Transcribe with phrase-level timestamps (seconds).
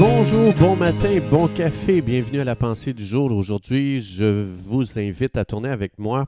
[0.00, 3.32] Bonjour, bon matin, bon café, bienvenue à la pensée du jour.
[3.32, 6.26] Aujourd'hui, je vous invite à tourner avec moi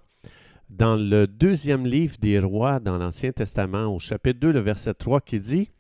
[0.69, 5.21] dans le deuxième livre des rois dans l'Ancien Testament, au chapitre 2, le verset 3,
[5.21, 5.71] qui dit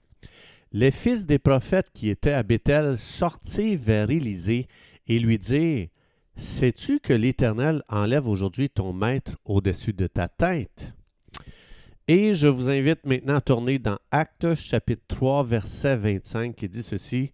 [0.71, 4.69] Les fils des prophètes qui étaient à Bethel sortirent vers Élisée
[5.09, 5.89] et lui dirent
[6.37, 10.93] Sais-tu que l'Éternel enlève aujourd'hui ton maître au-dessus de ta tête
[12.07, 16.85] Et je vous invite maintenant à tourner dans Actes chapitre 3, verset 25, qui dit
[16.85, 17.33] ceci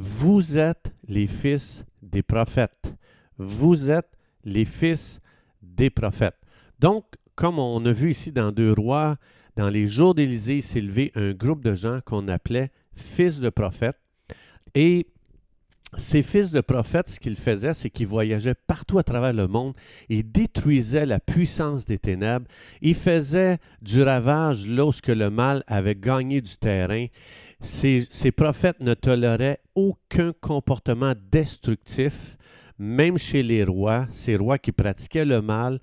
[0.00, 2.94] Vous êtes les fils des prophètes.
[3.36, 4.06] Vous êtes
[4.44, 5.20] les fils
[5.60, 6.36] des prophètes.
[6.78, 9.16] Donc, comme on a vu ici dans Deux Rois,
[9.56, 13.98] dans les jours d'Élysée, s'est un groupe de gens qu'on appelait fils de prophètes.
[14.76, 15.08] Et
[15.96, 19.74] ces fils de prophètes, ce qu'ils faisaient, c'est qu'ils voyageaient partout à travers le monde
[20.08, 22.46] et détruisaient la puissance des ténèbres.
[22.82, 27.06] Ils faisaient du ravage lorsque le mal avait gagné du terrain.
[27.60, 32.36] Ces, prophètes ne toléraient aucun comportement destructif,
[32.78, 35.80] même chez les rois, ces rois qui pratiquaient le mal.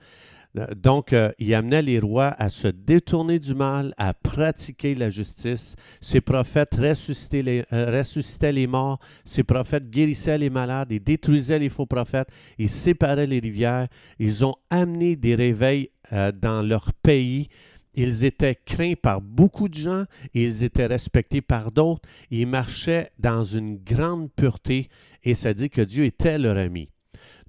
[0.78, 5.76] Donc, euh, il amenait les rois à se détourner du mal, à pratiquer la justice.
[6.00, 11.86] Ces prophètes ressuscitaient les, euh, morts, ces prophètes guérissaient les malades, ils détruisaient les faux
[11.86, 17.50] prophètes, ils séparaient les rivières, ils ont amené des réveils euh, dans leur pays.
[17.96, 23.44] Ils étaient craints par beaucoup de gens, ils étaient respectés par d'autres, ils marchaient dans
[23.44, 24.90] une grande pureté
[25.24, 26.90] et ça dit que Dieu était leur ami.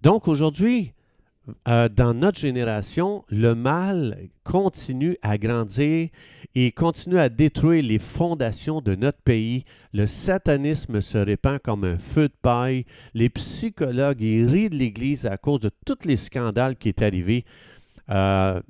[0.02, 0.92] Donc aujourd'hui,
[1.68, 6.08] euh, dans notre génération, le mal continue à grandir
[6.54, 9.64] et continue à détruire les fondations de notre pays.
[9.92, 12.84] Le satanisme se répand comme un feu de paille.
[13.14, 17.44] Les psychologues ils rient de l'Église à cause de tous les scandales qui sont arrivés.
[18.10, 18.60] Euh,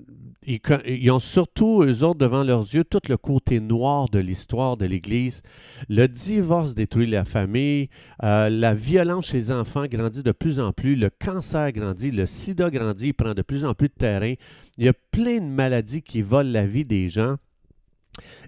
[0.47, 4.77] ils, ils, ont surtout, eux autres, devant leurs yeux, tout le côté noir de l'histoire
[4.77, 5.43] de l'Église.
[5.89, 7.89] Le divorce détruit la famille,
[8.23, 12.27] euh, la violence chez les enfants grandit de plus en plus, le cancer grandit, le
[12.27, 14.35] sida grandit, prend de plus en plus de terrain.
[14.79, 17.37] Il y a plein de maladies qui volent la vie des gens.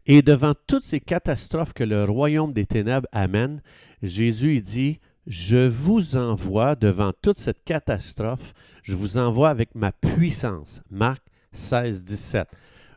[0.07, 3.61] Et devant toutes ces catastrophes que le royaume des ténèbres amène,
[4.03, 10.81] Jésus dit, je vous envoie devant toute cette catastrophe, je vous envoie avec ma puissance.
[10.91, 11.23] Marc
[11.53, 12.49] 16, 17.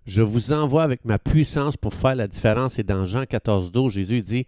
[0.05, 2.79] Je vous envoie avec ma puissance pour faire la différence.
[2.79, 4.45] Et dans Jean 14, 12, Jésus dit,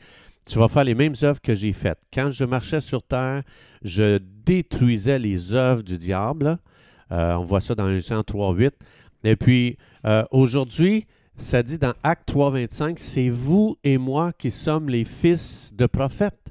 [0.47, 1.99] tu vas faire les mêmes œuvres que j'ai faites.
[2.13, 3.43] Quand je marchais sur terre,
[3.83, 6.57] je détruisais les œuvres du diable.
[7.11, 8.73] Euh, on voit ça dans Jean 3, 8.
[9.25, 11.05] Et puis, euh, aujourd'hui,
[11.37, 15.85] ça dit dans Acte 3, 25, c'est vous et moi qui sommes les fils de
[15.85, 16.42] prophètes.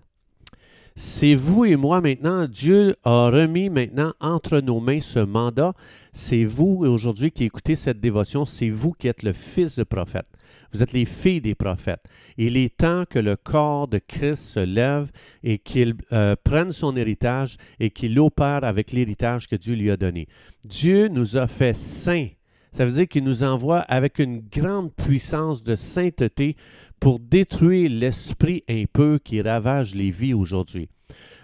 [0.94, 2.46] C'est vous et moi maintenant.
[2.46, 5.74] Dieu a remis maintenant entre nos mains ce mandat.
[6.12, 8.44] C'est vous aujourd'hui qui écoutez cette dévotion.
[8.44, 10.26] C'est vous qui êtes le fils de prophète.
[10.72, 12.04] Vous êtes les filles des prophètes.
[12.36, 15.10] Il est temps que le corps de Christ se lève
[15.42, 19.96] et qu'il euh, prenne son héritage et qu'il opère avec l'héritage que Dieu lui a
[19.96, 20.28] donné.
[20.64, 22.28] Dieu nous a fait saints.
[22.72, 26.56] Ça veut dire qu'il nous envoie avec une grande puissance de sainteté
[27.00, 30.88] pour détruire l'esprit impur qui ravage les vies aujourd'hui.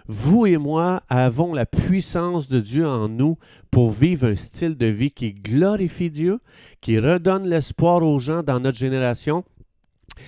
[0.07, 3.37] Vous et moi avons la puissance de Dieu en nous
[3.69, 6.39] pour vivre un style de vie qui glorifie Dieu,
[6.81, 9.43] qui redonne l'espoir aux gens dans notre génération.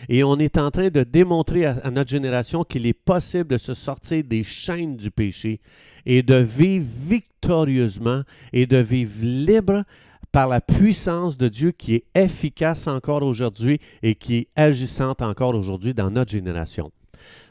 [0.07, 3.73] Et on est en train de démontrer à, notre génération qu'il est possible de se
[3.73, 5.61] sortir des chaînes du péché
[6.05, 8.21] et de vivre victorieusement
[8.53, 9.83] et de vivre libre
[10.31, 15.55] par la puissance de Dieu qui est efficace encore aujourd'hui et qui est agissante encore
[15.55, 16.91] aujourd'hui dans notre génération.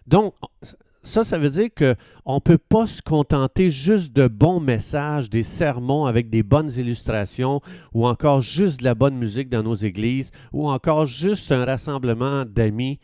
[0.07, 0.35] Donc,
[1.03, 5.43] ça, ça veut dire qu'on ne peut pas se contenter juste de bons messages, des
[5.43, 7.61] sermons avec des bonnes illustrations,
[7.95, 12.45] ou encore juste de la bonne musique dans nos églises, ou encore juste un rassemblement
[12.45, 12.99] d'amis.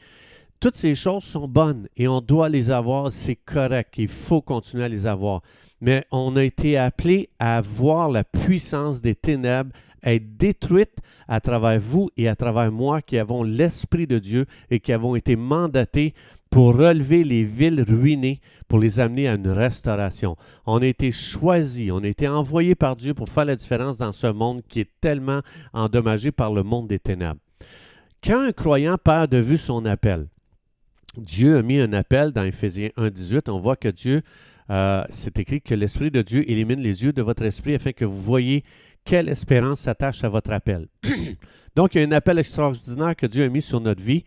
[0.61, 4.85] Toutes ces choses sont bonnes et on doit les avoir, c'est correct, il faut continuer
[4.85, 5.43] à les avoir
[5.81, 9.73] mais on a été appelé à voir la puissance des ténèbres
[10.07, 10.99] être détruite
[11.29, 15.17] à travers vous et à travers moi qui avons l'Esprit de Dieu et qui avons
[15.17, 16.15] été mandatés
[16.49, 20.37] pour relever les villes ruinées, pour les amener à une restauration.
[20.65, 24.13] On a été choisis, on a été envoyés par Dieu pour faire la différence dans
[24.13, 25.41] ce monde qui est tellement
[25.72, 27.41] endommagé par le monde des ténèbres.
[28.25, 30.29] Quand un croyant perd de vue son appel,
[31.17, 34.22] Dieu a mis un appel dans Éphésiens 1.18, on voit que Dieu
[34.71, 38.04] euh, c'est écrit que l'Esprit de Dieu élimine les yeux de votre esprit afin que
[38.04, 38.65] vous voyez
[39.04, 40.89] quelle espérance s'attache à votre appel.
[41.77, 44.24] Donc, il y a un appel extraordinaire que Dieu a mis sur notre vie.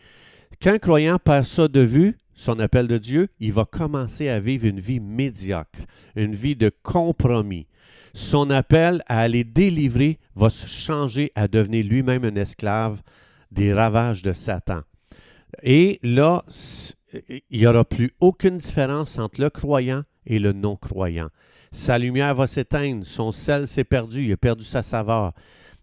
[0.62, 4.39] Quand un croyant perd ça de vue, son appel de Dieu, il va commencer à
[4.39, 5.80] vivre une vie médiocre,
[6.15, 7.68] une vie de compromis.
[8.13, 13.01] Son appel à aller délivrer va se changer à devenir lui-même un esclave
[13.51, 14.81] des ravages de Satan.
[15.63, 16.45] Et là,
[17.27, 21.30] il n'y aura plus aucune différence entre le croyant et le non-croyant.
[21.71, 25.33] Sa lumière va s'éteindre, son sel s'est perdu, il a perdu sa saveur.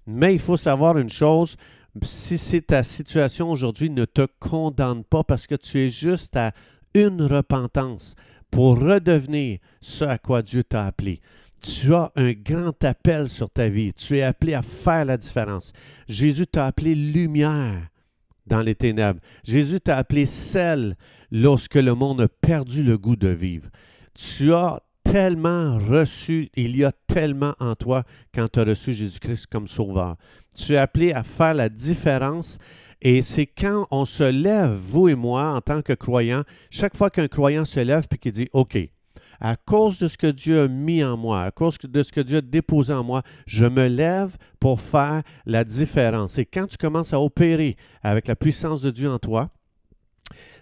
[0.06, 1.56] Mais il faut savoir une chose,
[2.02, 6.52] si c'est ta situation aujourd'hui, ne te condamne pas parce que tu es juste à
[6.94, 8.14] une repentance
[8.50, 11.20] pour redevenir ce à quoi Dieu t'a appelé.
[11.62, 13.92] Tu as un grand appel sur ta vie.
[13.92, 15.72] Tu es appelé à faire la différence.
[16.08, 17.88] Jésus t'a appelé lumière
[18.46, 19.20] dans les ténèbres.
[19.44, 20.96] Jésus t'a appelé sel
[21.30, 23.68] lorsque le monde a perdu le goût de vivre.
[24.16, 28.04] Tu as tellement reçu, il y a tellement en toi
[28.34, 30.16] quand tu as reçu Jésus-Christ comme sauveur.
[30.54, 32.58] Tu es appelé à faire la différence
[33.02, 37.10] et c'est quand on se lève, vous et moi, en tant que croyants, chaque fois
[37.10, 38.78] qu'un croyant se lève et qu'il dit OK,
[39.38, 42.20] à cause de ce que Dieu a mis en moi, à cause de ce que
[42.20, 46.38] Dieu a déposé en moi, je me lève pour faire la différence.
[46.38, 49.50] Et quand tu commences à opérer avec la puissance de Dieu en toi,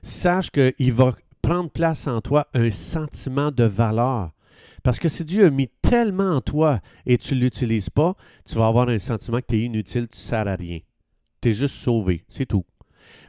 [0.02, 4.30] sache qu'il va prendre place en toi un sentiment de valeur.
[4.82, 8.54] Parce que si Dieu a mis tellement en toi et tu ne l'utilises pas, tu
[8.54, 10.78] vas avoir un sentiment que tu es inutile, tu ne sers à rien.
[11.42, 12.64] Tu es juste sauvé, c'est tout.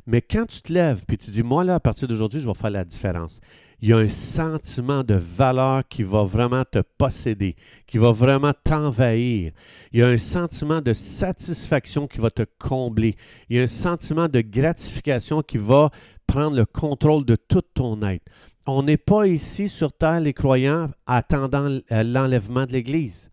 [0.08, 2.54] Mais quand tu te lèves et tu dis, moi là, à partir d'aujourd'hui, je vais
[2.54, 3.42] faire la différence
[3.82, 8.54] il y a un sentiment de valeur qui va vraiment te posséder, qui va vraiment
[8.64, 9.52] t'envahir.
[9.92, 13.16] Il y a un sentiment de satisfaction qui va te combler.
[13.50, 15.92] Il y a un sentiment de gratification qui va
[16.28, 18.26] prendre le contrôle de tout ton être.
[18.66, 23.30] On n'est pas ici sur Terre, les croyants, attendant l'enlèvement de l'Église.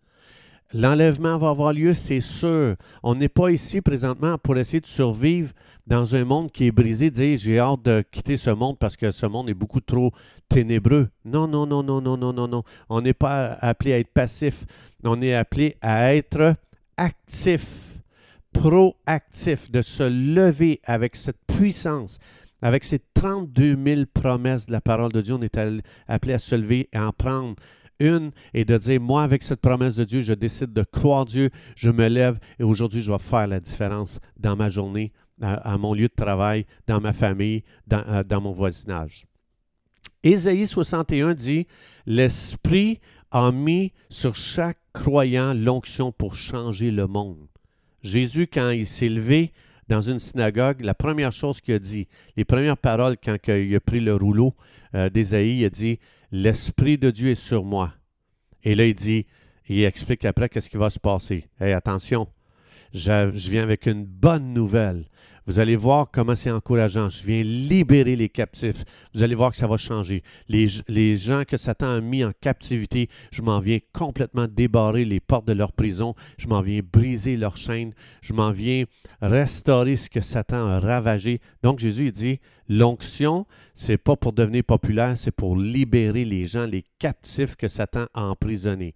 [0.75, 2.77] L'enlèvement va avoir lieu, c'est sûr.
[3.03, 5.53] On n'est pas ici présentement pour essayer de survivre
[5.87, 9.11] dans un monde qui est brisé, dire j'ai hâte de quitter ce monde parce que
[9.11, 10.13] ce monde est beaucoup trop
[10.49, 11.09] ténébreux.
[11.25, 12.63] Non, non, non, non, non, non, non, non.
[12.89, 14.65] On n'est pas appelé à être passif.
[15.05, 16.55] On est appelé à être
[16.97, 17.67] actif,
[18.53, 22.19] proactif, de se lever avec cette puissance,
[22.63, 25.35] avec ces 32 000 promesses de la parole de Dieu.
[25.35, 25.59] On est
[26.09, 27.57] appelé à se lever et en prendre
[27.99, 31.51] une et de dire, moi, avec cette promesse de Dieu, je décide de croire Dieu,
[31.77, 35.93] je me lève et aujourd'hui, je vais faire la différence dans ma journée, à, mon
[35.93, 39.27] lieu de travail, dans ma famille, dans, euh, dans mon voisinage.
[40.23, 41.67] Ésaïe 61 dit,
[42.07, 43.01] L'Esprit
[43.33, 47.49] a mis sur chaque croyant l'onction pour changer le monde.
[48.03, 49.53] Jésus, quand il s'est levé
[49.93, 52.09] dans une synagogue, la première chose qu'il a dit,
[52.39, 54.55] les premières paroles quand il a pris le rouleau
[54.95, 55.99] euh, d'Ésaïe, il a dit,
[56.31, 57.93] L'Esprit de Dieu est sur moi.
[58.65, 59.27] Et là, il dit,
[59.69, 61.45] il explique après qu'est-ce qui va se passer.
[61.61, 62.27] Hey, attention,
[62.93, 65.07] je, viens avec une bonne nouvelle.
[65.47, 67.09] Vous allez voir comment c'est encourageant.
[67.09, 68.85] Je viens libérer les captifs.
[69.13, 70.23] Vous allez voir que ça va changer.
[70.49, 75.19] Les, les gens que Satan a mis en captivité, je m'en viens complètement débarrer les
[75.19, 76.15] portes de leur prison.
[76.39, 77.93] Je m'en viens briser leurs chaînes.
[78.21, 78.85] Je m'en viens
[79.21, 81.41] restaurer ce que Satan a ravagé.
[81.65, 82.39] Donc Jésus dit,
[82.69, 88.07] l'onction, c'est pas pour devenir populaire, c'est pour libérer les gens, les captifs que Satan
[88.15, 88.95] a emprisonnés.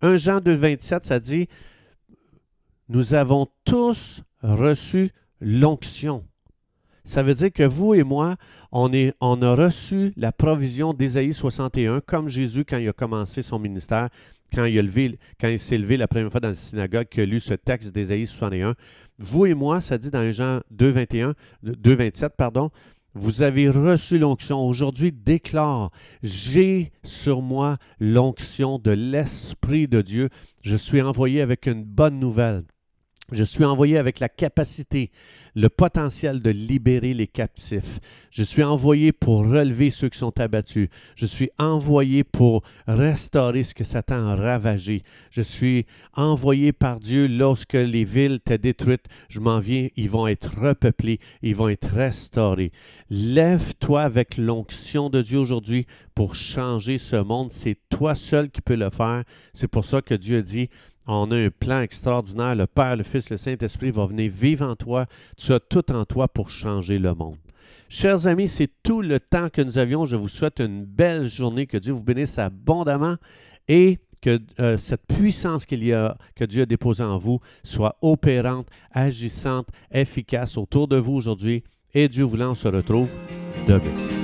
[0.00, 1.48] 1 Jean 2, 27, ça dit,
[2.92, 6.26] nous avons tous reçu l'onction.
[7.04, 8.36] Ça veut dire que vous et moi,
[8.70, 14.10] on, a reçu la provision d'Ésaïe 61, comme Jésus quand il a commencé son ministère,
[14.54, 17.94] quand il, s'est levé la première fois dans la synagogue, qu'il a lu ce texte
[17.94, 18.74] d'Ésaïe 61.
[19.18, 22.70] Vous et moi, ça dit dans Jean 2, 21, 2, 27, pardon,
[23.14, 24.60] vous avez reçu l'onction.
[24.60, 25.90] Aujourd'hui, déclare,
[26.22, 30.28] j'ai sur moi l'onction de l'Esprit de Dieu.
[30.62, 32.64] Je suis envoyé avec une bonne nouvelle.
[33.32, 35.10] Je suis envoyé avec la capacité,
[35.54, 37.98] le potentiel de libérer les captifs.
[38.30, 40.88] Je suis envoyé pour relever ceux qui sont abattus.
[41.16, 45.02] Je suis envoyé pour restaurer ce que Satan a ravagé.
[45.30, 49.06] Je suis envoyé par Dieu lorsque les villes étaient détruites.
[49.28, 52.72] Je m'en viens, ils vont être repeuplés, ils vont être restaurés.
[53.08, 57.50] Lève-toi avec l'onction de Dieu aujourd'hui pour changer ce monde.
[57.50, 59.24] C'est toi seul qui peux le faire.
[59.54, 60.68] C'est pour ça que Dieu dit,
[61.06, 62.54] on a un plan extraordinaire.
[62.54, 65.06] Le Père, le Fils, le Saint-Esprit va venir vivre en toi.
[65.36, 67.36] Tu as tout en toi pour changer le monde.
[67.88, 70.06] Chers amis, c'est tout le temps que nous avions.
[70.06, 71.66] Je vous souhaite une belle journée.
[71.66, 73.16] Que Dieu vous bénisse abondamment
[73.68, 77.96] et que euh, cette puissance qu'il y a, que Dieu a déposée en vous soit
[78.00, 81.64] opérante, agissante, efficace autour de vous aujourd'hui.
[81.92, 83.08] Et Dieu voulant, on se retrouve
[83.66, 84.21] demain.